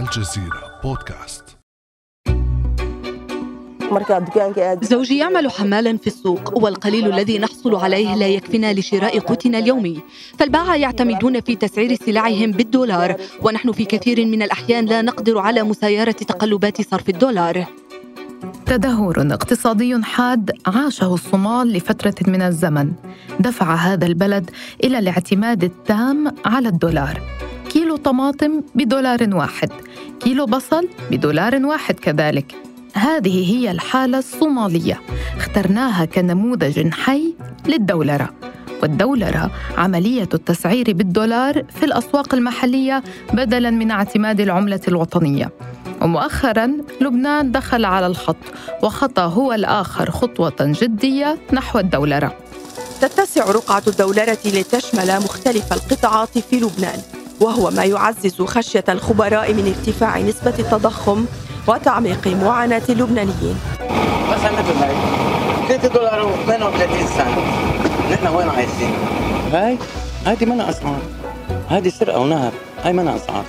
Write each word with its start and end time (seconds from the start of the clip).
الجزيرة 0.00 0.80
بودكاست. 0.84 1.44
زوجي 4.82 5.18
يعمل 5.18 5.50
حمالا 5.50 5.96
في 5.96 6.06
السوق 6.06 6.62
والقليل 6.62 7.12
الذي 7.12 7.38
نحصل 7.38 7.74
عليه 7.74 8.14
لا 8.14 8.28
يكفينا 8.28 8.72
لشراء 8.72 9.18
قوتنا 9.18 9.58
اليومي. 9.58 10.02
فالباعة 10.38 10.76
يعتمدون 10.76 11.40
في 11.40 11.56
تسعير 11.56 11.94
سلعهم 11.94 12.50
بالدولار 12.50 13.16
ونحن 13.42 13.72
في 13.72 13.84
كثير 13.84 14.26
من 14.26 14.42
الأحيان 14.42 14.84
لا 14.84 15.02
نقدر 15.02 15.38
على 15.38 15.62
مسايرة 15.62 16.12
تقلبات 16.12 16.90
صرف 16.90 17.08
الدولار. 17.08 17.66
تدهور 18.66 19.20
اقتصادي 19.20 20.02
حاد 20.02 20.50
عاشه 20.66 21.14
الصومال 21.14 21.72
لفترة 21.72 22.14
من 22.26 22.42
الزمن. 22.42 22.92
دفع 23.40 23.74
هذا 23.74 24.06
البلد 24.06 24.50
إلى 24.84 24.98
الاعتماد 24.98 25.64
التام 25.64 26.34
على 26.44 26.68
الدولار. 26.68 27.20
كيلو 27.68 27.96
طماطم 27.96 28.62
بدولار 28.74 29.28
واحد. 29.32 29.70
كيلو 30.20 30.46
بصل 30.46 30.88
بدولار 31.10 31.66
واحد 31.66 31.94
كذلك. 31.94 32.54
هذه 32.94 33.52
هي 33.52 33.70
الحالة 33.70 34.18
الصومالية. 34.18 35.00
اخترناها 35.36 36.04
كنموذج 36.04 36.92
حي 36.92 37.34
للدولرة. 37.66 38.30
والدولرة 38.82 39.50
عملية 39.76 40.28
التسعير 40.34 40.92
بالدولار 40.92 41.64
في 41.78 41.84
الأسواق 41.84 42.34
المحلية 42.34 43.02
بدلاً 43.32 43.70
من 43.70 43.90
اعتماد 43.90 44.40
العملة 44.40 44.80
الوطنية. 44.88 45.50
ومؤخرا 46.02 46.72
لبنان 47.00 47.52
دخل 47.52 47.84
على 47.84 48.06
الخط 48.06 48.36
وخطى 48.82 49.22
هو 49.22 49.52
الآخر 49.52 50.10
خطوة 50.10 50.56
جدية 50.60 51.38
نحو 51.52 51.78
الدولرة. 51.78 52.36
تتسع 53.00 53.44
رقعة 53.50 53.82
الدولرة 53.86 54.38
لتشمل 54.44 55.16
مختلف 55.16 55.72
القطاعات 55.72 56.38
في 56.38 56.56
لبنان. 56.56 57.19
وهو 57.40 57.70
ما 57.70 57.84
يعزز 57.84 58.42
خشية 58.42 58.84
الخبراء 58.88 59.52
من 59.54 59.74
ارتفاع 59.76 60.18
نسبة 60.18 60.54
التضخم 60.58 61.24
وتعميق 61.68 62.28
معاناة 62.28 62.82
اللبنانيين. 62.88 63.56
مثلا 64.30 64.52
مثل 64.52 64.76
هاي 64.78 64.94
3 65.68 65.88
دولار 65.88 66.22
و38 66.22 67.18
سنت 67.18 67.38
نحن 68.12 68.26
وين 68.26 68.48
عايشين؟ 68.48 68.94
هاي 69.52 69.78
هذه 70.26 70.44
منا 70.44 70.70
اسعار 70.70 71.00
هذه 71.68 71.88
سرقه 71.88 72.18
ونهب 72.18 72.52
هاي 72.82 72.92
منا 72.92 73.16
اسعار 73.16 73.44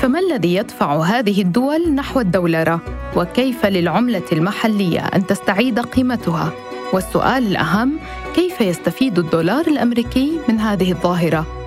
فما 0.00 0.18
الذي 0.18 0.54
يدفع 0.54 1.02
هذه 1.02 1.42
الدول 1.42 1.94
نحو 1.94 2.20
الدولره 2.20 2.80
وكيف 3.16 3.66
للعملة 3.66 4.22
المحلية 4.32 5.00
أن 5.00 5.26
تستعيد 5.26 5.80
قيمتها؟ 5.80 6.52
والسؤال 6.92 7.46
الأهم 7.46 7.98
كيف 8.34 8.60
يستفيد 8.60 9.18
الدولار 9.18 9.66
الأمريكي 9.66 10.38
من 10.48 10.60
هذه 10.60 10.92
الظاهرة؟ 10.92 11.57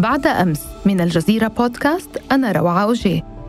بعد 0.00 0.26
أمس 0.26 0.66
من 0.84 1.00
الجزيرة 1.00 1.48
بودكاست 1.48 2.22
أنا 2.32 2.52
روعة 2.52 2.82
اوجيه 2.82 3.39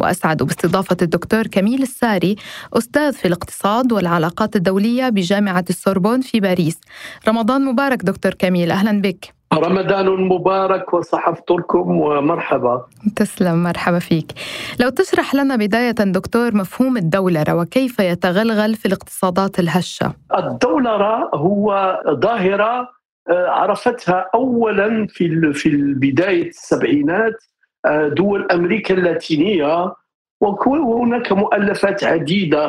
وأسعد 0.00 0.42
باستضافة 0.42 0.96
الدكتور 1.02 1.46
كميل 1.46 1.82
الساري 1.82 2.36
أستاذ 2.72 3.12
في 3.12 3.28
الاقتصاد 3.28 3.92
والعلاقات 3.92 4.56
الدولية 4.56 5.08
بجامعة 5.08 5.64
السوربون 5.70 6.20
في 6.20 6.40
باريس. 6.40 6.80
رمضان 7.28 7.64
مبارك 7.64 8.02
دكتور 8.02 8.34
كميل 8.34 8.70
أهلا 8.70 9.00
بك. 9.00 9.34
رمضان 9.54 10.06
مبارك 10.06 10.94
وصحفتكم 10.94 11.90
ومرحبا. 11.90 12.86
تسلم 13.16 13.62
مرحبا 13.62 13.98
فيك. 13.98 14.32
لو 14.80 14.88
تشرح 14.88 15.34
لنا 15.34 15.56
بداية 15.56 15.90
دكتور 15.90 16.54
مفهوم 16.56 16.96
الدولرة 16.96 17.54
وكيف 17.54 17.98
يتغلغل 17.98 18.74
في 18.74 18.86
الاقتصادات 18.86 19.58
الهشة؟ 19.58 20.12
الدولرة 20.38 21.30
هو 21.34 21.98
ظاهرة 22.10 22.88
آه، 23.30 23.48
عرفتها 23.48 24.26
أولا 24.34 25.06
في 25.10 25.52
في 25.52 25.68
بداية 25.96 26.48
السبعينات 26.48 27.44
دول 27.86 28.48
أمريكا 28.52 28.94
اللاتينية. 28.94 29.94
وهناك 30.40 31.32
مؤلفات 31.32 32.04
عديدة 32.04 32.68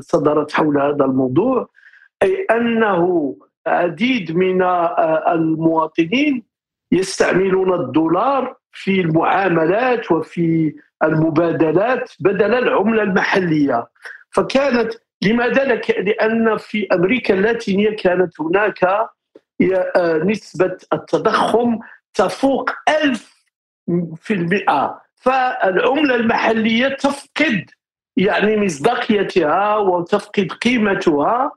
صدرت 0.00 0.52
حول 0.52 0.78
هذا 0.78 1.04
الموضوع. 1.04 1.68
أي 2.22 2.46
أنه 2.50 3.36
عديد 3.66 4.36
من 4.36 4.62
آه، 4.62 5.32
المواطنين 5.32 6.42
يستعملون 6.92 7.74
الدولار 7.80 8.56
في 8.72 9.00
المعاملات 9.00 10.12
وفي 10.12 10.74
المبادلات 11.02 12.12
بدل 12.20 12.54
العملة 12.54 13.02
المحلية. 13.02 13.86
فكانت 14.30 14.92
لماذا 15.22 15.64
لأن 15.98 16.56
في 16.56 16.86
أمريكا 16.92 17.34
اللاتينية 17.34 17.96
كانت 17.96 18.40
هناك 18.40 18.84
آه، 18.84 20.16
نسبة 20.24 20.76
التضخم 20.92 21.78
تفوق 22.14 22.70
ألف 22.88 23.31
في 24.16 24.34
المئة 24.34 25.00
فالعملة 25.14 26.14
المحلية 26.14 26.88
تفقد 26.88 27.70
يعني 28.16 28.56
مصداقيتها 28.56 29.76
وتفقد 29.76 30.52
قيمتها 30.52 31.52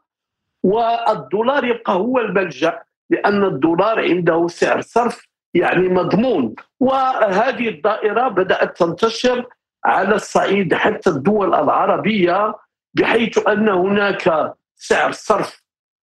والدولار 0.63 1.65
يبقى 1.65 1.93
هو 1.93 2.19
الملجأ 2.19 2.79
لأن 3.09 3.43
الدولار 3.43 3.99
عنده 3.99 4.47
سعر 4.47 4.81
صرف 4.81 5.27
يعني 5.53 5.89
مضمون. 5.89 6.55
وهذه 6.79 7.69
الدائرة 7.69 8.27
بدأت 8.27 8.77
تنتشر 8.77 9.45
على 9.85 10.15
الصعيد 10.15 10.73
حتى 10.73 11.09
الدول 11.09 11.53
العربية 11.55 12.55
بحيث 12.93 13.47
أن 13.47 13.69
هناك 13.69 14.53
سعر 14.75 15.11
صرف 15.11 15.61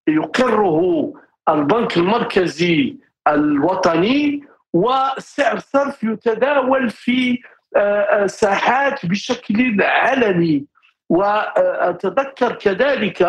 يقره 0.07 1.13
البنك 1.49 1.97
المركزي 1.97 2.95
الوطني 3.27 4.43
وسعر 4.73 5.59
صرف 5.59 6.03
يتداول 6.03 6.89
في 6.89 7.39
آه، 7.75 7.79
آه، 7.79 8.27
ساحات 8.27 9.05
بشكل 9.05 9.81
علني. 9.81 10.65
وأتذكر 11.09 12.53
كذلك 12.53 13.21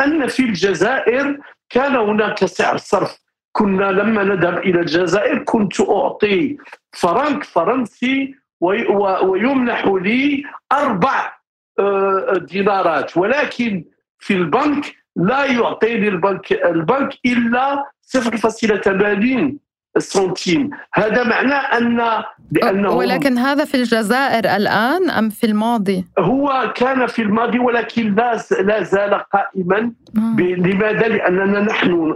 أن 0.00 0.26
في 0.26 0.42
الجزائر 0.42 1.38
كان 1.70 1.96
هناك 1.96 2.44
سعر 2.44 2.76
صرف. 2.76 3.18
كنا 3.52 3.84
لما 3.84 4.24
نذهب 4.24 4.58
إلى 4.58 4.80
الجزائر 4.80 5.38
كنت 5.44 5.80
أعطي 5.80 6.56
فرنك 6.92 7.44
فرنسي 7.44 8.34
ويمنح 8.60 9.86
لي 9.86 10.44
أربع 10.72 11.32
آه، 11.78 12.38
دينارات. 12.38 13.16
ولكن 13.16 13.84
في 14.18 14.34
البنك 14.34 14.94
لا 15.16 15.44
يعطيني 15.44 16.08
البنك 16.08 16.52
البنك 16.52 17.14
إلا 17.26 17.84
0.80 18.02 19.65
سنتيم 19.98 20.70
هذا 20.94 21.24
معناه 21.24 21.78
أن 21.78 22.24
بأنه 22.50 22.90
ولكن 22.90 23.38
هذا 23.38 23.64
في 23.64 23.74
الجزائر 23.74 24.56
الآن 24.56 25.10
أم 25.10 25.30
في 25.30 25.46
الماضي؟ 25.46 26.04
هو 26.18 26.72
كان 26.76 27.06
في 27.06 27.22
الماضي 27.22 27.58
ولكن 27.58 28.14
لا 28.14 28.42
لا 28.60 28.82
زال 28.82 29.14
قائما 29.14 29.92
لماذا؟ 30.38 31.08
لأننا 31.08 31.60
نحن 31.60 32.14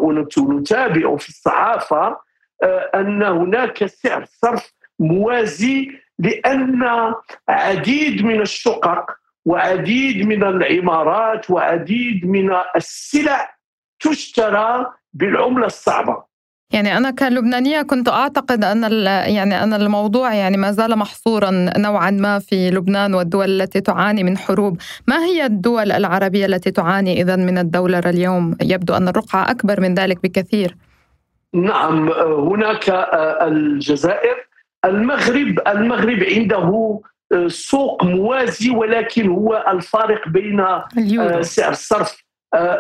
نتابع 0.50 1.16
في 1.16 1.28
الصحافة 1.28 2.16
آه، 2.62 2.90
أن 2.94 3.22
هناك 3.22 3.86
سعر 3.86 4.24
صرف 4.24 4.72
موازي 4.98 5.90
لأن 6.18 7.12
عديد 7.48 8.24
من 8.24 8.40
الشقق 8.40 9.10
وعديد 9.44 10.26
من 10.26 10.44
العمارات 10.44 11.50
وعديد 11.50 12.26
من 12.26 12.56
السلع 12.76 13.54
تشترى 14.00 14.86
بالعملة 15.12 15.66
الصعبة 15.66 16.29
يعني 16.72 16.96
أنا 16.96 17.10
كلبنانية 17.10 17.82
كنت 17.82 18.08
أعتقد 18.08 18.64
أن 18.64 18.82
يعني 19.26 19.62
أن 19.62 19.74
الموضوع 19.74 20.34
يعني 20.34 20.56
ما 20.56 20.72
زال 20.72 20.98
محصورا 20.98 21.50
نوعا 21.76 22.10
ما 22.10 22.38
في 22.38 22.70
لبنان 22.70 23.14
والدول 23.14 23.60
التي 23.60 23.80
تعاني 23.80 24.24
من 24.24 24.38
حروب، 24.38 24.78
ما 25.08 25.24
هي 25.24 25.46
الدول 25.46 25.92
العربية 25.92 26.46
التي 26.46 26.70
تعاني 26.70 27.22
إذا 27.22 27.36
من 27.36 27.58
الدولرة 27.58 28.08
اليوم؟ 28.08 28.56
يبدو 28.62 28.94
أن 28.94 29.08
الرقعة 29.08 29.50
أكبر 29.50 29.80
من 29.80 29.94
ذلك 29.94 30.22
بكثير. 30.22 30.76
نعم 31.54 32.08
هناك 32.48 32.90
الجزائر، 33.42 34.36
المغرب 34.84 35.58
المغرب 35.66 36.24
عنده 36.36 37.00
سوق 37.46 38.04
موازي 38.04 38.70
ولكن 38.70 39.28
هو 39.28 39.64
الفارق 39.68 40.28
بين 40.28 40.64
اليورو. 40.98 41.42
سعر 41.42 41.72
الصرف 41.72 42.24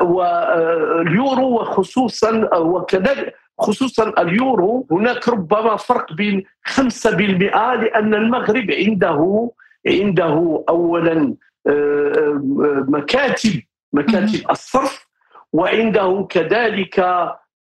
واليورو 0.02 1.60
وخصوصا 1.60 2.48
وكذلك 2.56 3.34
خصوصا 3.60 4.22
اليورو 4.22 4.86
هناك 4.90 5.28
ربما 5.28 5.76
فرق 5.76 6.12
بين 6.12 6.44
5% 6.68 7.06
لأن 7.06 8.14
المغرب 8.14 8.70
عنده 8.70 9.50
عنده 9.86 10.64
أولا 10.68 11.34
آه، 11.66 11.72
آه، 11.72 12.84
مكاتب 12.88 13.62
مكاتب 13.92 14.50
الصرف 14.50 15.06
وعنده 15.52 16.26
كذلك 16.30 16.98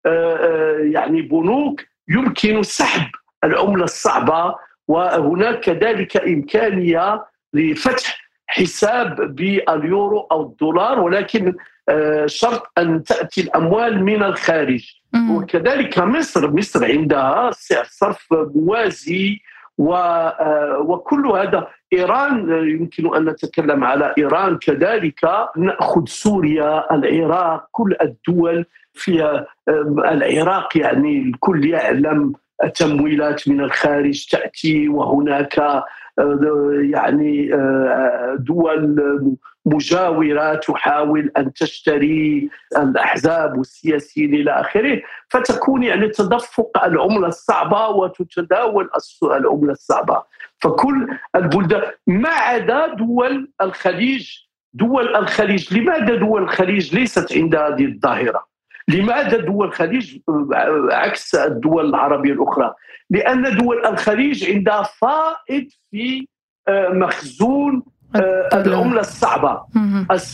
آه، 0.06 0.78
يعني 0.80 1.22
بنوك 1.22 1.82
يمكن 2.08 2.64
سحب 2.64 3.10
العملة 3.44 3.84
الصعبة 3.84 4.56
وهناك 4.88 5.60
كذلك 5.60 6.18
إمكانية 6.18 7.26
لفتح 7.54 8.29
حساب 8.50 9.36
باليورو 9.36 10.20
أو 10.32 10.42
الدولار 10.42 11.00
ولكن 11.00 11.56
آه، 11.90 12.26
شرط 12.26 12.72
أن 12.78 13.04
تأتي 13.04 13.42
الأموال 13.42 14.04
من 14.04 14.24
الخارج. 14.24 14.96
وكذلك 15.32 16.00
مصر 16.00 16.52
مصر 16.52 16.86
عندها 16.86 17.52
سعر 17.52 17.84
صرف 17.90 18.28
موازي 18.32 19.40
آه، 19.80 20.78
وكل 20.80 21.28
هذا. 21.28 21.68
إيران 21.94 22.50
يمكن 22.50 23.16
أن 23.16 23.26
نتكلم 23.26 23.84
على 23.84 24.14
إيران 24.18 24.58
كذلك. 24.58 25.20
نأخذ 25.58 26.06
سوريا 26.06 26.94
العراق 26.96 27.68
كل 27.72 27.96
الدول 28.02 28.66
فيها 28.94 29.48
العراق 30.06 30.78
يعني 30.78 31.22
الكل 31.22 31.66
يعلم 31.66 32.34
تمويلات 32.76 33.48
من 33.48 33.62
الخارج 33.62 34.28
تأتي 34.32 34.90
وهناك 34.90 35.84
يعني 36.94 37.54
آه، 37.54 38.36
دول 38.40 38.96
مجاورة 39.66 40.56
تحاول 40.56 41.32
أن 41.38 41.54
تشتري 41.54 42.50
الأحزاب 42.78 43.58
والسياسيين 43.58 44.34
إلى 44.34 44.52
آخره 44.52 45.02
فتكون 45.30 45.84
يعني 45.84 46.08
تدفق 46.08 46.84
العملة 46.84 47.28
الصعبة 47.28 47.88
وتتداول 47.88 48.90
العملة 49.24 49.72
الصعبة. 49.72 50.24
فكل 50.60 51.08
البلدان 51.36 51.82
ما 52.08 52.30
عدا 52.30 52.94
دول 52.94 53.52
الخليج 53.62 54.30
دول 54.74 55.16
الخليج. 55.16 55.78
لماذا 55.78 56.16
دول 56.16 56.44
الخليج 56.44 56.96
ليست 56.96 57.34
عندها 57.34 57.68
هذه 57.68 57.86
الظاهرة؟ 57.86 58.49
لماذا 58.90 59.38
دول 59.38 59.68
الخليج 59.68 60.18
عكس 60.92 61.36
الدول 61.36 61.90
العربية 61.90 62.34
الأخرى؟ 62.34 62.74
لأن 63.10 63.58
دول 63.58 63.86
الخليج 63.86 64.50
عندها 64.50 64.84
فائض 64.84 65.68
في 65.92 66.28
آه، 66.68 66.90
مخزون 66.90 67.84
آه، 68.16 68.50
العملة 68.54 69.00
الصعبة. 69.00 69.62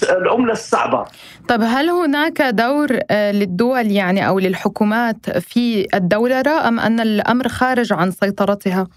العملة 0.09 0.51
الصعبة. 0.51 1.05
طيب 1.47 1.61
هل 1.61 1.89
هناك 1.89 2.41
دور 2.41 2.99
آه، 3.11 3.31
للدول 3.31 3.91
يعني 3.91 4.27
أو 4.27 4.39
للحكومات 4.39 5.29
في 5.29 5.87
الدولرة 5.93 6.67
أم 6.67 6.79
أن 6.79 6.99
الأمر 6.99 7.47
خارج 7.47 7.93
عن 7.93 8.11
سيطرتها؟ 8.11 8.87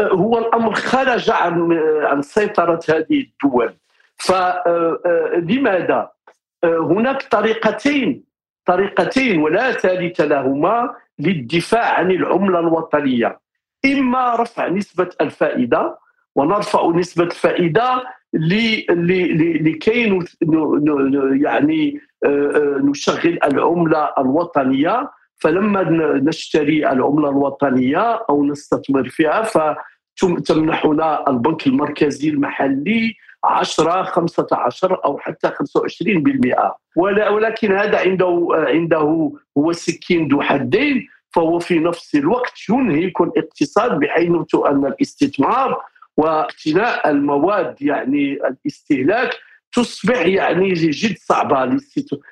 هو 0.00 0.38
الأمر 0.38 0.74
خرج 0.74 1.30
عن 1.30 1.72
عن 2.02 2.22
سيطرة 2.22 2.80
هذه 2.88 3.26
الدول. 3.26 3.74
فلماذا؟ 4.16 6.10
هناك 6.64 7.22
طريقتين 7.22 8.26
طريقتين 8.66 9.38
ولا 9.42 9.72
ثالث 9.72 10.20
لهما 10.20 10.94
للدفاع 11.18 11.98
عن 11.98 12.10
العملة 12.10 12.58
الوطنية. 12.58 13.40
إما 13.84 14.34
رفع 14.34 14.68
نسبة 14.68 15.08
الفائدة 15.20 15.98
ونرفع 16.34 16.90
نسبة 16.90 17.24
الفائدة 17.24 18.04
لكي 19.64 20.18
يعني 21.42 22.00
آه، 22.24 22.28
آه، 22.28 22.78
نشغل 22.78 23.38
العملة 23.44 24.10
الوطنية. 24.18 25.10
فلما 25.38 25.82
نشتري 26.20 26.88
العملة 26.92 27.28
الوطنية 27.28 28.24
أو 28.30 28.44
نستثمر 28.44 29.08
فيها 29.08 29.42
فتمنحنا 29.42 31.30
البنك 31.30 31.66
المركزي 31.66 32.28
المحلي 32.28 33.16
10 33.46 34.02
15 34.02 35.04
أو 35.04 35.18
حتى 35.18 35.48
25% 35.48 35.52
ولكن 36.96 37.72
هذا 37.72 37.98
عنده 37.98 38.48
عنده 38.52 39.32
هو 39.58 39.72
سكين 39.72 40.28
ذو 40.28 40.40
حدين 40.42 41.08
فهو 41.34 41.58
في 41.58 41.78
نفس 41.78 42.14
الوقت 42.14 42.68
ينهك 42.68 43.20
الاقتصاد 43.20 43.98
بحيث 43.98 44.54
أن 44.54 44.86
الاستثمار 44.86 45.80
واقتناء 46.16 47.10
المواد 47.10 47.82
يعني 47.82 48.32
الاستهلاك 48.32 49.30
تصبح 49.72 50.26
يعني 50.26 50.72
جد 50.72 51.16
صعبة 51.18 51.78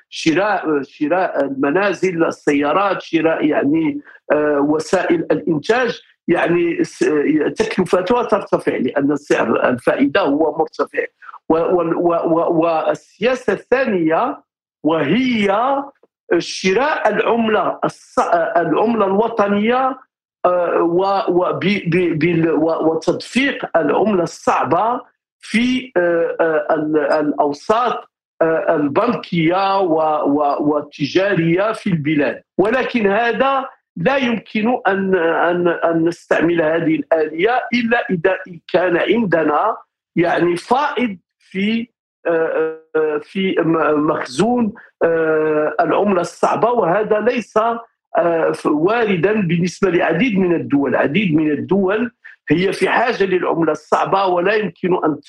شراء 0.09 0.81
شراء 0.81 1.45
المنازل 1.45 2.23
السيارات 2.23 3.01
شراء 3.01 3.45
يعني 3.45 4.01
آه، 4.31 4.59
وسائل 4.59 5.25
الإنتاج. 5.31 6.01
يعني 6.27 6.83
تكلفتها 7.57 8.23
ترتفع 8.23 8.75
لأن 8.75 9.15
سعر 9.15 9.69
الفائدة 9.69 10.21
هو 10.21 10.57
مرتفع. 10.57 11.05
والسياسة 12.49 13.53
الثانية 13.53 14.43
وهي 14.83 15.47
شراء 16.37 17.07
العملة 17.09 17.79
العملة 18.57 19.05
الوطنية 19.05 19.99
آه، 20.45 20.81
وتدفيق 22.81 23.77
العملة 23.77 24.23
الصعبة 24.23 25.01
في 25.39 25.91
آه، 25.97 26.37
آه، 26.39 27.19
الأوساط 27.19 28.11
البنكية 28.69 29.79
والتجاريه 30.59 31.71
في 31.71 31.87
البلاد. 31.87 32.41
ولكن 32.57 33.07
هذا 33.07 33.69
لا 33.97 34.17
يمكن 34.17 34.81
ان 34.87 35.15
ان 35.15 35.67
أن 35.67 36.07
نستعمل 36.07 36.61
هذه 36.61 36.95
الآلية 36.95 37.61
إلا 37.73 38.07
إذا 38.09 38.37
كان 38.73 38.97
عندنا 38.97 39.77
يعني 40.15 40.55
فائض 40.55 41.17
في 41.39 41.87
آه، 42.27 42.79
آه، 42.95 43.17
في 43.23 43.55
مخزون 43.95 44.73
آه، 45.03 45.75
العملة 45.79 46.21
الصعبة 46.21 46.69
وهذا 46.69 47.19
ليس 47.19 47.53
واردا 48.65 49.33
بالنسبة 49.33 49.89
لعديد 49.89 50.39
من 50.39 50.55
الدول، 50.55 50.95
عديد 50.95 51.35
من 51.35 51.51
الدول 51.51 52.11
هي 52.49 52.73
في 52.73 52.89
حاجة 52.89 53.23
للعملة 53.23 53.71
الصعبة 53.71 54.25
ولا 54.25 54.53
يمكن 54.53 54.99
أن 55.05 55.19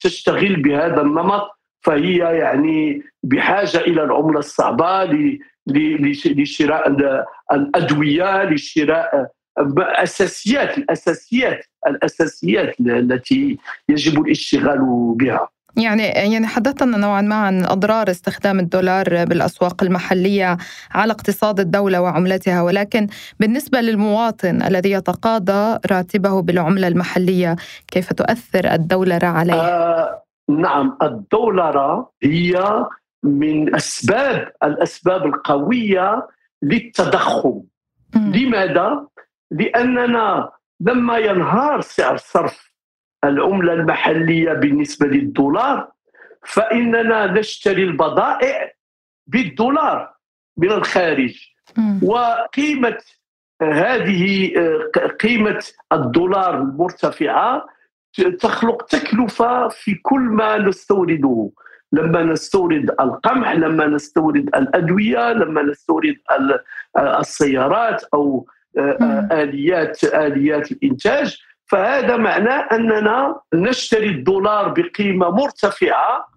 تشتغل 0.00 0.62
بهذا 0.62 1.00
النمط 1.00 1.50
فهي 1.80 2.16
يعني 2.16 3.02
بحاجة 3.22 3.78
إلى 3.78 4.02
العملة 4.02 4.38
الصعبة 4.38 5.04
لشراء 5.66 6.94
الأدوية 7.52 8.44
لشراء 8.44 9.30
أساسيات 9.78 10.78
الأساسيات 10.78 11.66
الأساسيات 11.86 12.80
التي 12.80 13.58
يجب 13.88 14.20
الاشتغال 14.20 14.78
بها 15.16 15.48
يعني 15.76 16.02
يعني 16.02 16.46
حدثنا 16.46 16.96
نوعا 16.96 17.20
ما 17.20 17.34
عن 17.34 17.64
أضرار 17.64 18.10
استخدام 18.10 18.58
الدولار 18.60 19.24
بالأسواق 19.24 19.82
المحلية 19.82 20.56
على 20.90 21.12
اقتصاد 21.12 21.60
الدولة 21.60 22.00
وعملتها 22.00 22.62
ولكن 22.62 23.06
بالنسبة 23.40 23.80
للمواطن 23.80 24.62
الذي 24.62 24.90
يتقاضى 24.90 25.78
راتبه 25.90 26.42
بالعملة 26.42 26.88
المحلية 26.88 27.56
كيف 27.88 28.12
تؤثر 28.12 28.72
الدولره 28.72 29.26
عليه؟ 29.26 29.54
آه 29.54 30.22
نعم 30.48 30.98
الدولره 31.02 32.10
هي 32.22 32.84
من 33.22 33.74
أسباب 33.74 34.52
الأسباب 34.64 35.26
القوية 35.26 36.28
للتضخم. 36.62 37.62
لماذا؟ 38.14 39.06
لأننا 39.50 40.50
لما 40.80 41.18
ينهار 41.18 41.80
سعر 41.80 42.16
صرف 42.16 42.72
العملة 43.24 43.72
المحلية 43.72 44.52
بالنسبة 44.52 45.06
للدولار 45.06 45.92
فإننا 46.42 47.26
نشتري 47.26 47.82
البضائع 47.84 48.72
بالدولار 49.26 50.14
من 50.56 50.70
الخارج. 50.72 51.34
وقيمة 52.02 52.98
هذه 53.62 54.52
قيمة 55.20 55.64
الدولار 55.92 56.58
المرتفعة 56.58 57.66
تخلق 58.40 58.82
تكلفة 58.82 59.68
في 59.68 59.94
كل 59.94 60.20
ما 60.20 60.58
نستورده. 60.58 61.50
لما 61.92 62.22
نستورد 62.22 62.90
القمح 63.00 63.52
لما 63.52 63.86
نستورد 63.86 64.48
الأدوية 64.56 65.32
لما 65.32 65.62
نستورد 65.62 66.16
السيارات 66.98 68.04
أو 68.14 68.46
آليات 69.32 70.04
آليات 70.04 70.72
الإنتاج 70.72 71.38
فهذا 71.66 72.16
معناه 72.16 72.66
أننا 72.72 73.40
نشتري 73.54 74.08
الدولار 74.08 74.68
بقيمة 74.68 75.30
مرتفعة 75.30 76.28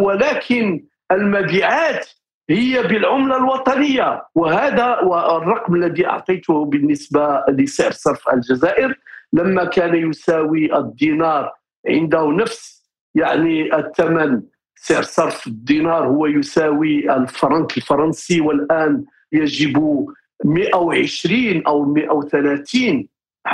ولكن 0.00 0.84
المبيعات 1.12 2.06
هي 2.50 2.82
بالعملة 2.82 3.36
الوطنية. 3.36 4.22
وهذا 4.34 5.00
والرقم 5.00 5.74
الذي 5.74 6.06
أعطيته 6.06 6.64
بالنسبة 6.64 7.44
لسعر 7.48 7.90
صرف 7.90 8.28
الجزائر 8.28 8.98
لما 9.32 9.64
كان 9.64 10.10
يساوي 10.10 10.76
الدينار 10.76 11.52
عنده 11.88 12.30
نفس 12.30 12.90
يعني 13.14 13.76
الثمن 13.76 14.42
سعر 14.86 15.02
صرف 15.02 15.46
الدينار 15.46 16.06
هو 16.06 16.26
يساوي 16.26 17.14
الفرنك 17.14 17.76
الفرنسي 17.76 18.40
والآن 18.40 19.04
يجب 19.32 20.06
120 20.44 21.62
أو 21.66 21.84
130 21.84 23.08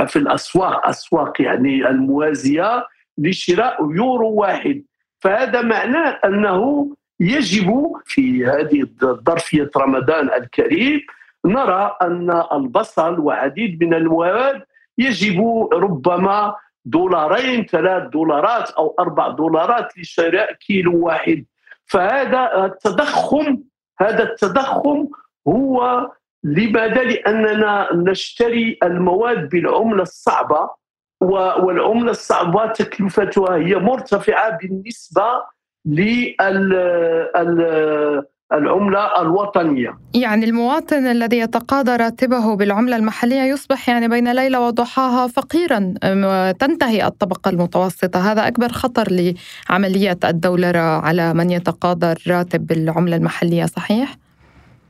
في 0.07 0.17
الاسواق 0.17 0.89
أسواق 0.89 1.43
يعني 1.43 1.89
الموازية 1.89 2.87
لشراء 3.19 3.91
يورو 3.91 4.31
واحد. 4.33 4.83
فهذا 5.21 5.63
معناه 5.63 6.19
أنه 6.25 6.91
يجب 7.21 7.93
في 8.05 8.47
هذه 8.47 8.87
ظرفية 9.01 9.71
رمضان 9.77 10.29
الكريم 10.29 11.01
نرى 11.45 11.97
أن 12.03 12.43
البصل 12.53 13.21
وعديد 13.21 13.85
من 13.85 13.95
المواد 13.95 14.63
يجب 14.99 15.69
ربما 15.73 16.55
دولارين 16.85 17.67
ثلاث 17.67 18.03
دولارات 18.11 18.71
أو 18.71 18.95
أربع 19.01 19.29
دولارات 19.29 19.99
لشراء 19.99 20.53
كيلو 20.53 21.07
واحد 21.07 21.45
فهذا 21.87 22.65
التضخم 22.65 23.59
هذا 24.01 24.23
التضخم 24.23 25.09
هو 25.49 26.11
لماذا؟ 26.45 27.03
لاننا 27.03 27.89
نشتري 27.95 28.79
المواد 28.83 29.49
بالعملة 29.49 30.03
الصعبة 30.03 30.71
والعملة 31.21 32.11
الصعبة 32.11 32.67
تكلفتها 32.67 33.57
هي 33.57 33.75
مرتفعة 33.75 34.59
بالنسبة 34.59 35.43
لل 35.85 36.73
العملة 38.53 39.21
الوطنية. 39.21 39.99
يعني 40.15 40.45
المواطن 40.45 41.07
الذي 41.07 41.39
يتقاضى 41.39 41.97
راتبه 41.97 42.57
بالعملة 42.57 42.97
المحلية 42.97 43.43
يصبح 43.43 43.89
يعني 43.89 44.09
بين 44.09 44.33
ليلة 44.33 44.61
وضحاها 44.61 45.27
فقيرا. 45.27 45.95
تنتهي 46.53 47.07
الطبقة 47.07 47.49
المتوسطة. 47.49 48.33
هذا 48.33 48.49
أكبر 48.49 48.69
خطر 48.69 49.09
لعملية 49.11 50.19
الدولرة 50.25 50.79
على 50.79 51.35
من 51.35 51.51
يتقاضى 51.51 52.13
الراتب 52.13 52.67
بالعملة 52.67 53.17
المحلية 53.17 53.65
صحيح؟ 53.65 54.17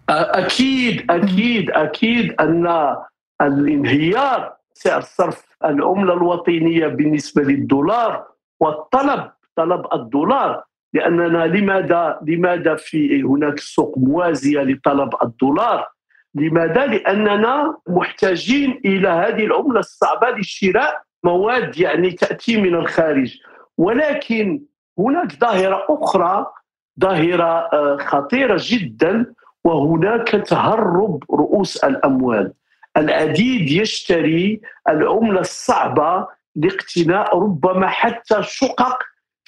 أكيد 0.08 1.10
أكيد 1.10 1.70
أكيد 1.70 2.34
أن 2.40 2.94
الانهيار 3.40 4.52
سعر 4.74 5.00
صرف 5.00 5.44
العملة 5.64 6.12
الوطنية 6.14 6.86
بالنسبة 6.86 7.42
للدولار 7.42 8.24
والطلب 8.60 9.30
طلب 9.56 9.86
الدولار 9.92 10.64
لأننا 10.92 11.47
لماذا 11.47 12.18
لماذا 12.26 12.75
في 12.75 13.23
هناك 13.23 13.59
سوق 13.59 13.99
موازية 13.99 14.61
لطلب 14.61 15.11
الدولار؟ 15.23 15.88
لماذا؟ 16.35 16.87
لأننا 16.87 17.76
محتاجين 17.88 18.80
إلى 18.85 19.09
هذه 19.09 19.44
العملة 19.44 19.78
الصعبة 19.78 20.30
لشراء 20.30 21.02
مواد 21.25 21.78
يعني 21.78 22.11
تأتي 22.11 22.56
من 22.61 22.75
الخارج 22.75 23.37
ولكن 23.78 24.62
هناك 24.99 25.32
ظاهرة 25.32 25.87
أخرى 25.88 26.47
ظاهرة 27.00 27.68
آه، 27.73 27.97
خطيرة 27.97 28.59
جدا 28.61 29.35
وهناك 29.64 30.28
تهرب 30.28 31.25
رؤوس 31.30 31.76
الأموال 31.76 32.52
العديد 32.97 33.70
يشتري 33.70 34.61
العملة 34.88 35.40
الصعبة 35.40 36.26
لاقتناء 36.56 37.38
ربما 37.38 37.87
حتى 37.87 38.42
شقق 38.42 38.99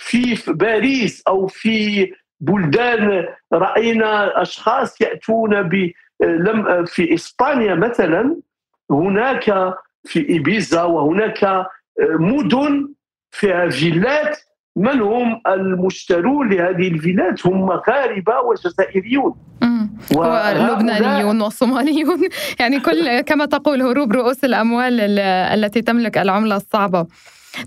في 0.02 0.38
باريس 0.52 1.22
أو 1.28 1.46
في 1.46 2.12
بلدان 2.40 3.26
رأينا 3.52 4.42
أشخاص 4.42 5.00
يأتون 5.00 5.62
ب 5.62 5.90
لم 6.20 6.84
في 6.84 7.14
إسبانيا 7.14 7.74
مثلا 7.74 8.36
هناك 8.90 9.74
في 10.04 10.28
إيبيزا 10.28 10.82
وهناك 10.82 11.66
مدن 12.00 12.88
فيها 13.30 13.68
فيلات 13.68 14.38
من 14.76 15.00
هم 15.00 15.40
المشترون 15.46 16.48
لهذه 16.48 16.88
الفيلات؟ 16.88 17.46
هم 17.46 17.66
مغاربه 17.66 18.40
وجزائريون. 18.40 19.34
ولبنانيون 20.16 21.40
والصوماليون 21.42 22.20
يعني 22.60 22.80
كل 22.80 23.20
كما 23.20 23.46
تقول 23.46 23.82
هروب 23.82 24.12
رؤوس 24.12 24.44
الأموال 24.44 25.18
التي 25.20 25.82
تملك 25.82 26.18
العملة 26.18 26.56
الصعبة. 26.56 27.06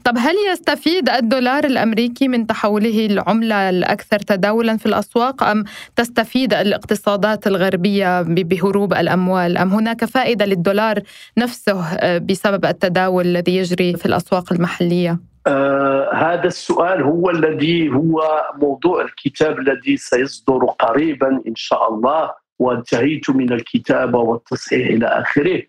طب 0.03 0.17
هل 0.17 0.35
يستفيد 0.51 1.09
الدولار 1.09 1.63
الأمريكي 1.63 2.27
من 2.27 2.47
تحوله 2.47 3.05
العملة 3.05 3.69
الأكثر 3.69 4.19
تداولا 4.19 4.77
في 4.77 4.85
الأسواق 4.85 5.43
أم 5.43 5.63
تستفيد 5.95 6.53
الاقتصادات 6.53 7.47
الغربية 7.47 8.21
بهروب 8.21 8.93
الأموال 8.93 9.57
أم 9.57 9.73
هناك 9.73 10.05
فائدة 10.05 10.45
للدولار 10.45 10.99
نفسه 11.37 11.85
آه، 11.85 12.17
بسبب 12.17 12.65
التداول 12.65 13.25
الذي 13.25 13.57
يجري 13.57 13.93
في 13.97 14.05
الأسواق 14.05 14.53
المحلية؟ 14.53 15.19
آه 15.47 16.13
هذا 16.13 16.47
السؤال 16.47 17.03
هو 17.03 17.29
الذي 17.29 17.89
هو 17.89 18.21
موضوع 18.61 19.01
الكتاب 19.01 19.59
الذي 19.59 19.97
سيصدر 19.97 20.65
قريبا 20.65 21.41
إن 21.47 21.55
شاء 21.55 21.93
الله 21.93 22.33
وانتهيت 22.59 23.29
من 23.29 23.53
الكتابه 23.53 24.19
والتصحيح 24.19 24.87
إلى 24.87 25.07
آخره 25.07 25.61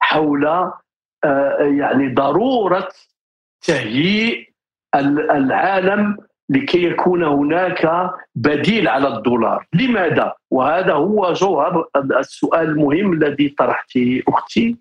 حول 0.00 0.46
آه 0.46 0.72
يعني 1.60 2.14
ضرورة 2.14 2.88
تهيئ 3.62 4.44
العالم 4.94 6.16
لكي 6.50 6.84
يكون 6.84 7.24
هناك 7.24 8.10
بديل 8.34 8.88
على 8.88 9.08
الدولار 9.08 9.66
لماذا؟ 9.72 10.34
وهذا 10.50 10.92
هو 10.92 11.32
جوهر 11.32 11.88
السؤال 11.96 12.68
المهم 12.68 13.12
الذي 13.12 13.48
طرحته 13.48 14.22
أختي 14.28 14.76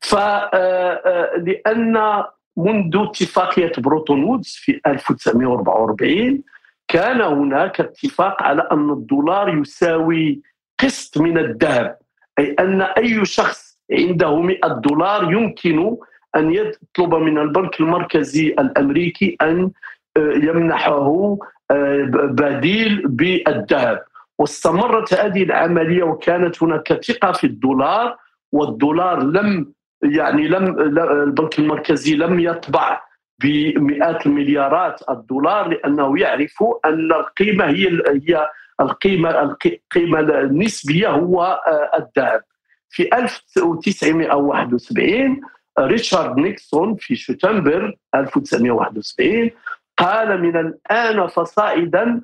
فلأن 0.00 1.96
آه، 1.96 2.18
آه، 2.20 2.32
منذ 2.56 2.96
اتفاقية 2.96 3.72
بريتون 3.78 4.24
وودز 4.24 4.56
في 4.60 4.80
1944 4.86 6.42
كان 6.88 7.20
هناك 7.20 7.80
اتفاق 7.80 8.42
على 8.42 8.68
أن 8.72 8.90
الدولار 8.90 9.58
يساوي 9.58 10.42
قسط 10.78 11.18
من 11.18 11.38
الذهب 11.38 11.98
أي 12.38 12.56
أن 12.58 12.82
أي 12.82 13.24
شخص 13.24 13.78
عنده 13.92 14.36
100 14.36 14.58
دولار 14.66 15.32
يمكن 15.32 15.96
أن 16.38 16.52
يطلب 16.52 17.14
من 17.14 17.38
البنك 17.38 17.80
المركزي 17.80 18.48
الأمريكي 18.48 19.36
أن 19.42 19.70
آه، 20.16 20.32
يمنحه 20.34 21.36
آه، 21.70 22.08
بديل 22.12 23.02
بالذهب. 23.08 24.04
واستمرت 24.38 25.14
هذه 25.14 25.42
العملية 25.42 26.02
وكانت 26.02 26.62
هناك 26.62 27.04
ثقة 27.04 27.32
في 27.32 27.44
الدولار 27.44 28.16
والدولار 28.52 29.22
لم 29.22 29.72
يعني 30.02 30.48
لم 30.48 30.80
البنك 31.00 31.58
المركزي 31.58 32.16
لم 32.16 32.40
يطبع 32.40 33.00
بمئات 33.42 34.26
المليارات 34.26 35.00
الدولار 35.10 35.68
لأنه 35.68 36.20
يعرف 36.20 36.54
أن 36.84 37.12
القيمة 37.12 37.64
هي 37.64 38.02
هي 38.08 38.48
القيمة 38.80 39.30
القيمة 39.30 40.20
النسبية 40.20 41.08
هو 41.08 41.60
آه، 41.66 41.90
الذهب. 41.98 42.42
في 42.90 43.08
1971 43.14 45.40
ريتشارد 45.78 46.36
نيكسون 46.38 46.96
في 46.96 47.16
شتنبر 47.16 47.96
1971 48.14 49.50
قال 49.96 50.42
من 50.42 50.56
الآن 50.56 51.26
فصاعدا 51.26 52.20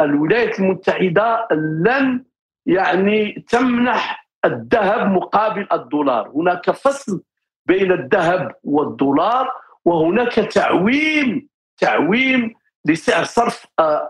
الولايات 0.00 0.60
المتحدة 0.60 1.48
لن 1.86 2.24
يعني 2.66 3.44
تمنح 3.48 4.28
الذهب 4.44 5.06
مقابل 5.10 5.66
الدولار. 5.72 6.28
هناك 6.28 6.70
فصل 6.70 7.22
بين 7.66 7.92
الذهب 7.92 8.54
والدولار 8.64 9.48
وهناك 9.84 10.32
تعويم 10.32 11.48
تعويم 11.78 12.54
لسعر 12.84 13.24
صرف 13.24 13.66
آه، 13.78 14.08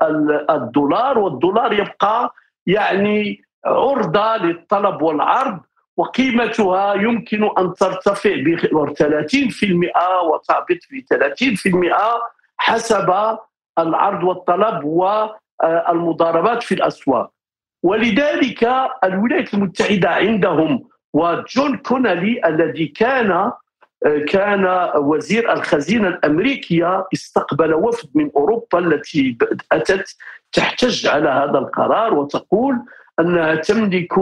الدولار 0.50 1.18
والدولار 1.18 1.72
يبقى 1.72 2.34
يعني 2.66 3.42
عرضة 3.64 4.36
للطلب 4.36 5.02
والعرض 5.02 5.60
وقيمتها 5.98 6.94
يمكن 6.94 7.50
أن 7.58 7.74
ترتفع 7.74 8.30
ب 8.30 8.56
30% 8.56 8.72
وتهبط 10.32 10.78
ب 10.90 11.00
30% 11.00 12.20
حسب 12.56 13.36
العرض 13.78 14.24
والطلب 14.24 14.84
والمضاربات 14.84 16.62
في 16.62 16.74
الأسواق. 16.74 17.30
ولذلك 17.82 18.70
الولايات 19.04 19.54
المتحدة 19.54 20.08
عندهم 20.08 20.88
وجون 21.14 21.76
كونالي 21.76 22.40
الذي 22.46 22.86
كان 22.86 23.52
كان 24.28 24.90
وزير 24.96 25.52
الخزينة 25.52 26.08
الأمريكية 26.08 27.06
استقبل 27.14 27.74
وفد 27.74 28.08
من 28.14 28.30
أوروبا 28.36 28.78
التي 28.78 29.38
أتت 29.72 30.16
تحتج 30.52 31.06
على 31.06 31.28
هذا 31.28 31.58
القرار 31.58 32.14
وتقول 32.14 32.76
أنها 33.20 33.54
تملك 33.54 34.12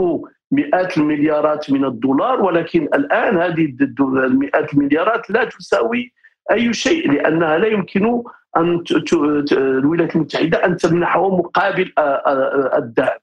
مئات 0.51 0.97
المليارات 0.97 1.71
من 1.71 1.85
الدولار 1.85 2.41
ولكن 2.41 2.83
الآن 2.93 3.37
هذه 3.37 3.75
المئات 3.99 4.73
المليارات 4.73 5.29
لا 5.29 5.43
تساوي 5.43 6.13
أي 6.51 6.73
شيء 6.73 7.11
لأنها 7.11 7.57
لا 7.57 7.67
يمكن 7.67 8.23
أن 8.57 8.83
الولايات 9.51 10.15
المتحدة 10.15 10.65
أن 10.65 10.77
تمنحه 10.77 11.37
مقابل 11.37 11.93
الذهب. 12.77 13.17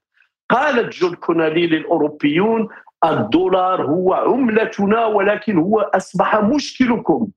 قالت 0.50 0.94
جون 0.98 1.14
كونالي 1.14 1.66
للأوروبيون 1.66 2.68
الدولار 3.04 3.82
هو 3.82 4.14
عملتنا 4.14 5.06
ولكن 5.06 5.58
هو 5.58 5.80
أصبح 5.80 6.36
مشكلكم 6.36 7.28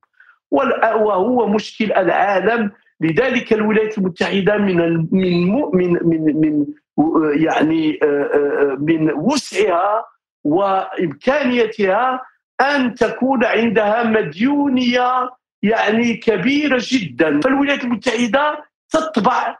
وهو 0.51 1.47
مشكل 1.47 1.91
العالم 1.93 2.71
لذلك 3.01 3.53
الولايات 3.53 3.97
المتحدة 3.97 4.57
من 4.57 5.07
من 5.11 5.51
من 5.73 5.97
من, 6.03 6.41
من 6.41 6.65
يعني 7.35 7.99
آه، 8.03 8.05
آه، 8.05 8.73
آه، 8.73 8.77
من 8.79 9.11
وسعها 9.11 10.05
وإمكانيتها 10.43 12.21
أن 12.61 12.95
تكون 12.95 13.45
عندها 13.45 14.03
مديونية 14.03 15.29
يعني 15.63 16.13
كبيرة 16.13 16.81
جدا. 16.81 17.39
فالولايات 17.39 17.83
المتحدة 17.83 18.65
تطبع 18.89 19.57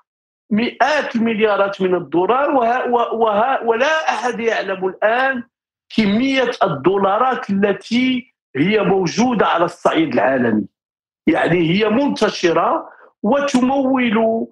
مئات 0.51 1.15
المليارات 1.15 1.81
من 1.81 1.95
الدولار 1.95 2.51
وها 2.51 2.85
وها 3.13 3.63
ولا 3.63 4.09
أحد 4.09 4.39
يعلم 4.39 4.87
الآن 4.87 5.43
كمية 5.95 6.51
الدولارات 6.63 7.49
التي 7.49 8.33
هي 8.55 8.83
موجودة 8.83 9.45
على 9.45 9.65
الصعيد 9.65 10.13
العالمي. 10.13 10.65
يعني 11.27 11.71
هي 11.71 11.89
منتشرة 11.89 12.89
وتمول 13.23 14.47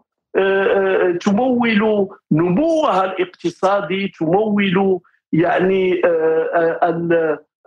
تمول 1.22 2.08
نموها 2.32 3.06
الاقتصادي 3.06 4.08
تمول 4.08 5.00
يعني 5.32 6.02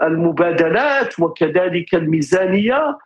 المبادلات 0.03 1.21
وكذلك 1.21 1.95
الميزانية 1.95 2.99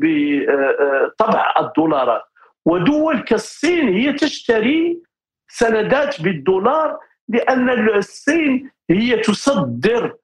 بطبع 0.00 1.54
الدولارات. 1.60 2.22
ودول 2.66 3.20
كالصين 3.20 3.88
هي 3.88 4.12
تشتري 4.12 5.02
سندات 5.48 6.22
بالدولار 6.22 6.98
لأن 7.28 7.88
الصين 7.88 8.70
هي 8.90 9.16
تصدر 9.16 10.14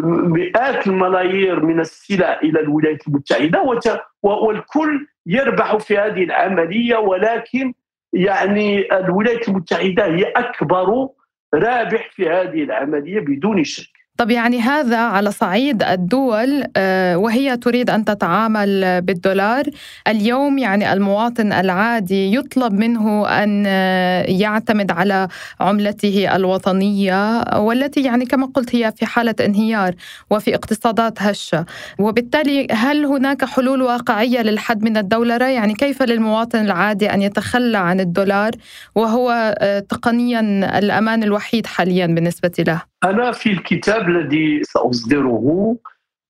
مئات 0.00 0.86
الملايير 0.86 1.64
من 1.64 1.80
السلع 1.80 2.40
إلى 2.42 2.60
الولايات 2.60 3.08
المتحدة 3.08 3.80
والكل 4.22 5.06
يربح 5.26 5.76
في 5.76 5.98
هذه 5.98 6.24
العملية 6.24 6.96
ولكن 6.96 7.74
يعني 8.12 8.96
الولايات 8.96 9.48
المتحدة 9.48 10.04
هي 10.06 10.24
أكبر 10.24 11.08
رابح 11.54 12.10
في 12.12 12.28
هذه 12.28 12.62
العملية 12.62 13.20
بدون 13.20 13.64
شك. 13.64 14.01
طب 14.22 14.30
يعني 14.30 14.60
هذا 14.60 14.96
على 14.96 15.30
صعيد 15.30 15.82
الدول 15.82 16.64
آه، 16.76 17.16
وهي 17.16 17.56
تريد 17.56 17.90
أن 17.90 18.04
تتعامل 18.04 19.00
بالدولار. 19.00 19.64
اليوم 20.08 20.58
يعني 20.58 20.92
المواطن 20.92 21.52
العادي 21.52 22.34
يطلب 22.34 22.72
منه 22.72 23.28
أن 23.28 23.64
آه، 23.66 24.22
يعتمد 24.22 24.90
على 24.90 25.28
عملته 25.60 26.36
الوطنية 26.36 27.40
والتي 27.58 28.02
يعني 28.02 28.26
كما 28.26 28.46
قلت 28.46 28.74
هي 28.76 28.92
في 28.96 29.06
حالة 29.06 29.34
انهيار 29.40 29.94
وفي 30.30 30.54
اقتصادات 30.54 31.22
هشة. 31.22 31.66
وبالتالي 31.98 32.66
هل 32.72 33.04
هناك 33.04 33.44
حلول 33.44 33.82
واقعية 33.82 34.42
للحد 34.42 34.82
من 34.82 34.96
الدولره 34.96 35.44
يعني 35.44 35.74
كيف 35.74 36.02
للمواطن 36.02 36.58
العادي 36.58 37.14
أن 37.14 37.22
يتخلى 37.22 37.78
عن 37.78 38.00
الدولار 38.00 38.50
وهو 38.94 39.54
آه، 39.58 39.78
تقنيا 39.78 40.40
الأمان 40.78 41.22
الوحيد 41.22 41.66
حاليا 41.66 42.06
بالنسبة 42.06 42.52
له؟ 42.58 42.91
أنا 43.04 43.32
في 43.32 43.52
الكتاب 43.52 44.08
الذي 44.08 44.62
سأصدره 44.64 45.76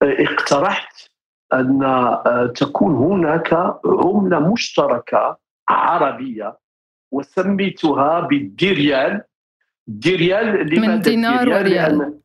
آه، 0.03 0.17
اقترحت 0.19 1.11
أن 1.53 1.83
آه، 1.83 2.53
تكون 2.57 2.95
هناك 2.95 3.53
عملة 3.85 4.53
مشتركة 4.53 5.39
عربية 5.69 6.59
وسميتها 7.13 8.21
بالديريال. 8.21 9.23
ديريال 9.87 10.81
من 10.81 11.01
دينار 11.01 11.49
وريال. 11.49 12.19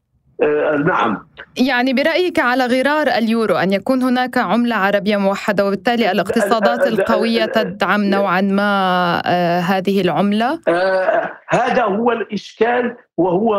نعم. 0.85 1.27
يعني 1.57 1.93
برأيك 1.93 2.39
على 2.39 2.65
غرار 2.65 3.07
اليورو 3.07 3.55
أن 3.55 3.73
يكون 3.73 4.03
هناك 4.03 4.37
عملة 4.37 4.75
عربية 4.75 5.17
موحدة 5.17 5.65
وبالتالي 5.65 6.11
الاقتصادات 6.11 6.87
القوية 6.87 7.45
تدعم 7.45 8.03
نوعا 8.03 8.41
ما 8.41 9.21
آه، 9.25 9.59
هذه 9.59 10.01
العملة؟ 10.01 10.59
آه، 10.67 11.31
هذا 11.49 11.83
هو 11.83 12.11
الإشكال 12.11 12.95
وهو 13.17 13.49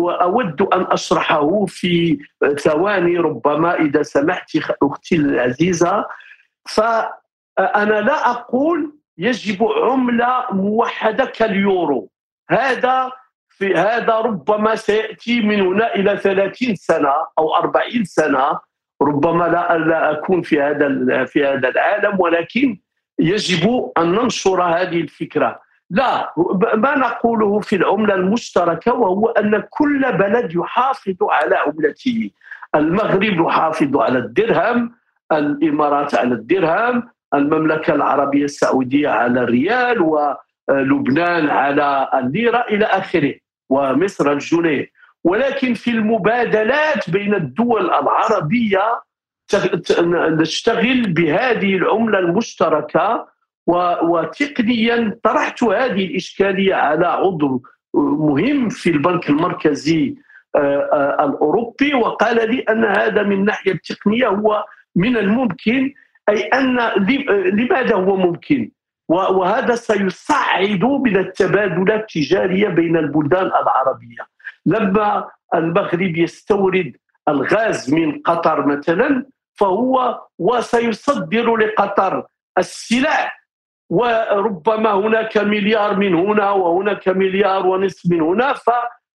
وأود 0.00 0.62
أن 0.62 0.86
أشرحه 0.90 1.64
في 1.66 2.18
ثواني 2.58 3.18
ربما 3.18 3.74
إذا 3.74 4.02
سمحت 4.02 4.50
أختي 4.82 5.16
العزيزة. 5.16 6.04
فأنا 6.68 8.00
لا 8.00 8.30
أقول 8.30 8.92
يجب 9.18 9.62
عملة 9.62 10.44
موحدة 10.52 11.24
كاليورو. 11.24 12.10
هذا 12.50 13.12
في 13.58 13.74
هذا 13.74 14.14
ربما 14.14 14.74
سيأتي 14.74 15.40
من 15.40 15.60
هنا 15.60 15.94
إلى 15.94 16.16
30 16.16 16.74
سنة 16.74 17.12
أو 17.38 17.54
40 17.54 18.04
سنة. 18.04 18.60
ربما 19.02 19.44
لا 19.44 20.10
أكون 20.10 20.42
في 20.42 20.62
هذا 20.62 21.24
في 21.24 21.46
هذا 21.46 21.68
العالم 21.68 22.20
ولكن 22.20 22.78
يجب 23.18 23.92
أن 23.98 24.12
ننشر 24.12 24.62
هذه 24.62 25.00
الفكرة. 25.00 25.60
لا 25.90 26.32
ما 26.74 26.98
نقوله 26.98 27.60
في 27.60 27.76
العملة 27.76 28.14
المشتركة 28.14 28.94
وهو 28.94 29.28
أن 29.28 29.62
كل 29.70 30.12
بلد 30.12 30.54
يحافظ 30.54 31.16
على 31.22 31.56
عملته. 31.56 32.30
المغرب 32.74 33.46
يحافظ 33.46 33.96
على 33.96 34.18
الدرهم 34.18 34.94
الإمارات 35.32 36.14
على 36.14 36.34
الدرهم 36.34 37.08
المملكة 37.34 37.94
العربية 37.94 38.44
السعودية 38.44 39.08
على 39.08 39.40
الريال 39.40 40.02
ولبنان 40.02 41.50
على 41.50 42.08
الليره 42.14 42.64
إلى 42.70 42.84
آخره. 42.84 43.34
ومصر 43.68 44.32
الجنيه 44.32 44.90
ولكن 45.24 45.74
في 45.74 45.90
المبادلات 45.90 47.10
بين 47.10 47.34
الدول 47.34 47.90
العربية 47.90 49.00
نشتغل 50.40 51.12
بهذه 51.12 51.76
العملة 51.76 52.18
المشتركة 52.18 53.28
وتقنيا 54.02 55.18
طرحت 55.22 55.64
هذه 55.64 56.04
الإشكالية 56.06 56.74
على 56.74 57.06
عضو 57.06 57.62
مهم 57.94 58.68
في 58.68 58.90
البنك 58.90 59.30
المركزي 59.30 60.14
آه، 60.56 60.88
آه، 60.92 61.24
الأوروبي 61.24 61.94
وقال 61.94 62.50
لي 62.50 62.60
أن 62.60 62.84
هذا 62.84 63.22
من 63.22 63.32
الناحية 63.32 63.72
التقنية 63.72 64.28
هو 64.28 64.64
من 64.96 65.16
الممكن 65.16 65.92
أي 66.28 66.42
أن 66.42 66.78
لماذا 67.52 67.94
هو 67.94 68.16
ممكن؟ 68.16 68.70
وهذا 69.08 69.74
سيصعد 69.74 70.84
من 70.84 71.16
التبادلات 71.16 72.00
التجاريه 72.00 72.68
بين 72.68 72.96
البلدان 72.96 73.46
العربية. 73.46 74.26
لما 74.66 75.28
المغرب 75.54 76.16
يستورد 76.16 76.92
الغاز 77.28 77.94
من 77.94 78.18
قطر 78.22 78.66
مثلا 78.66 79.26
فهو 79.54 80.20
وسيصدر 80.38 81.56
لقطر 81.56 82.26
السلع. 82.58 83.32
وربما 83.90 84.92
هناك 84.92 85.38
مليار 85.38 85.96
من 85.96 86.14
هنا 86.14 86.50
وهناك 86.50 87.08
مليار 87.08 87.66
ونصف 87.66 88.10
من 88.10 88.20
هنا 88.20 88.54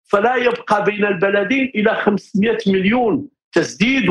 فلا 0.05 0.35
يبقى 0.35 0.83
بين 0.83 1.05
البلدين 1.05 1.71
إلى 1.75 1.95
500 1.95 2.57
مليون 2.67 3.27
تسديد 3.51 4.09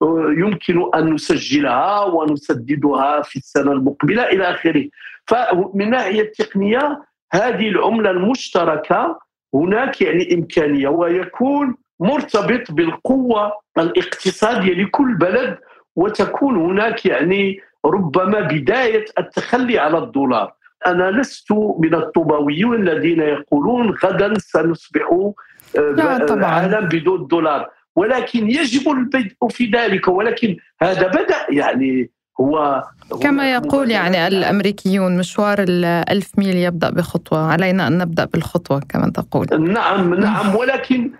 ويمكن 0.00 0.90
أن 0.94 1.14
نسجلها 1.14 2.00
ونسددها 2.04 3.22
في 3.22 3.36
السنة 3.36 3.72
المقبلة 3.72 4.22
إلى 4.22 4.50
آخره. 4.50 4.84
فمن 5.26 5.82
الناحيه 5.82 6.20
التقنية 6.20 7.02
هذه 7.32 7.68
العملة 7.68 8.10
المشتركة 8.10 9.18
هناك 9.54 10.00
يعني 10.00 10.34
إمكانية 10.34 10.88
ويكون 10.88 11.76
مرتبط 12.00 12.72
بالقوة 12.72 13.52
الاقتصادية 13.78 14.74
لكل 14.74 15.14
بلد 15.14 15.58
وتكون 15.96 16.56
هناك 16.56 17.06
يعني 17.06 17.60
ربما 17.84 18.40
بداية 18.40 19.04
التخلي 19.18 19.78
على 19.78 19.98
الدولار. 19.98 20.52
أنا 20.86 21.10
لست 21.10 21.52
من 21.52 21.94
الطوباويين 21.94 22.74
الذين 22.74 23.20
يقولون 23.20 23.90
غدا 23.90 24.34
سنصبح 24.38 25.32
آه، 25.78 26.44
عالم 26.44 26.88
بدون 26.88 27.26
دولار. 27.26 27.70
ولكن 27.96 28.50
يجب 28.50 28.88
البدء 28.88 29.48
في 29.50 29.70
ذلك 29.74 30.08
ولكن 30.08 30.56
هذا 30.82 31.08
بدأ 31.08 31.46
يعني 31.50 32.10
هو 32.40 32.84
كما 33.22 33.52
يقول 33.52 33.90
يعني 33.90 34.26
الأمريكيون 34.26 35.18
مشوار 35.18 35.58
الألف 35.58 36.38
ميل 36.38 36.56
يبدأ 36.56 36.90
بخطوة 36.90 37.52
علينا 37.52 37.86
أن 37.86 37.98
نبدأ 37.98 38.24
بالخطوة 38.24 38.80
كما 38.88 39.10
تقول. 39.10 39.72
نعم 39.72 40.14
نعم 40.14 40.56
ولكن 40.56 41.10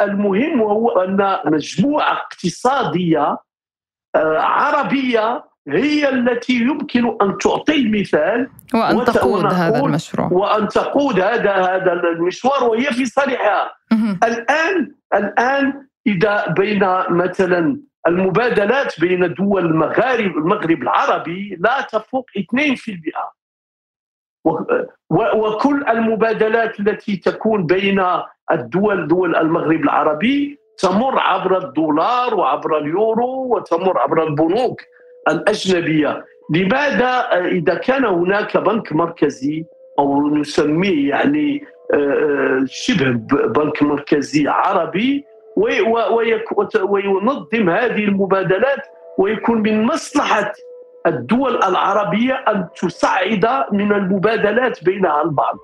المهم 0.00 0.60
هو 0.60 0.88
أن 0.88 1.36
مجموعة 1.44 2.12
اقتصادية 2.12 3.38
آه، 4.16 4.38
عربية 4.38 5.44
هي 5.68 6.08
التي 6.08 6.52
يمكن 6.52 7.16
أن 7.22 7.38
تعطي 7.38 7.76
المثال 7.76 8.48
وأن 8.74 9.04
تقود 9.04 9.44
هذا 9.44 9.78
المشروع. 9.78 10.32
وأن 10.32 10.68
تقود 10.68 11.20
هذا 11.20 11.52
هذا 11.52 11.92
المشوار 11.92 12.64
وهي 12.64 12.84
في 12.84 13.06
صالحها. 13.06 13.72
الآن 14.24 14.92
الآن 15.14 15.86
إذا 16.06 16.46
بين 16.48 16.84
مثلا 17.10 17.80
المبادلات 18.06 19.00
بين 19.00 19.34
دول 19.34 19.66
المغارب 19.66 20.36
المغرب 20.36 20.82
العربي 20.82 21.56
لا 21.60 21.80
تفوق 21.80 22.26
2% 22.38 23.34
وكل 25.10 25.84
المبادلات 25.88 26.80
التي 26.80 27.16
تكون 27.16 27.66
بين 27.66 28.04
الدول 28.52 29.08
دول 29.08 29.36
المغرب 29.36 29.82
العربي 29.82 30.58
تمر 30.78 31.18
عبر 31.18 31.58
الدولار 31.58 32.34
وعبر 32.34 32.78
اليورو 32.78 33.56
وتمر 33.56 33.98
عبر 33.98 34.22
البنوك 34.22 34.80
الأجنبية. 35.28 36.24
لماذا؟ 36.50 37.20
إذا 37.46 37.74
كان 37.74 38.04
هناك 38.04 38.56
بنك 38.56 38.92
مركزي 38.92 39.64
أو 39.98 40.28
نسميه 40.28 41.08
يعني 41.08 41.64
آه، 41.94 41.96
آه، 41.96 42.64
شبه 42.66 43.10
بنك 43.46 43.82
مركزي 43.82 44.48
عربي 44.48 45.24
وينظم 46.88 47.70
هذه 47.70 48.04
المبادلات 48.04 48.86
ويكون 49.18 49.62
من 49.62 49.84
مصلحة 49.84 50.52
الدول 51.06 51.56
العربية 51.56 52.34
أن 52.34 52.66
تساعد 52.76 53.46
من 53.72 53.92
المبادلات 53.92 54.84
بينها 54.84 55.22
البعض. 55.22 55.58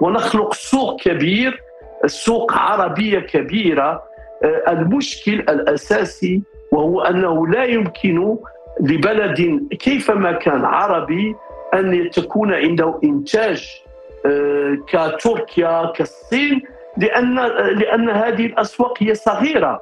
ونخلق 0.00 0.54
سوق 0.54 1.00
كبير 1.00 1.60
سوق 2.06 2.52
عربية 2.52 3.18
كبيرة. 3.18 4.02
آه، 4.44 4.72
المشكل 4.72 5.32
الأساسي 5.32 6.42
وهو 6.72 7.00
أنه 7.00 7.46
لا 7.46 7.64
يمكن 7.64 8.36
لبلد 8.80 9.68
كيفما 9.80 10.32
كان 10.32 10.64
عربي 10.64 11.36
أن 11.74 12.10
تكون 12.10 12.54
عنده 12.54 13.00
إنتاج 13.04 13.82
آه، 14.26 14.78
كتركيا 14.86 15.92
كالصين 15.96 16.62
لأن 16.96 17.34
لأن 17.78 18.10
هذه 18.10 18.46
الأسواق 18.46 19.02
هي 19.02 19.14
صغيرة 19.14 19.80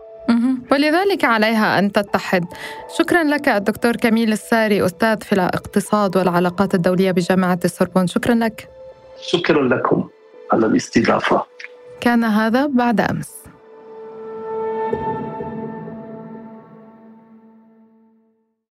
ولذلك 0.71 1.25
عليها 1.25 1.79
أن 1.79 1.93
تتحد. 1.93 2.45
شكرا 2.99 3.25
لك 3.25 3.49
الدكتور 3.49 3.97
كميل 3.97 4.33
الساري 4.33 4.87
أستاذ 4.87 5.21
في 5.21 5.33
الاقتصاد 5.33 6.17
والعلاقات 6.17 6.75
الدولية 6.75 7.11
بجامعة 7.11 7.59
السوربون، 7.65 8.07
شكرا 8.07 8.35
لك. 8.35 8.69
شكرا 9.21 9.63
لكم 9.63 10.09
على 10.53 10.67
الاستضافة. 10.67 11.45
كان 12.01 12.25
هذا 12.25 12.67
بعد 12.67 13.01
أمس. 13.01 13.42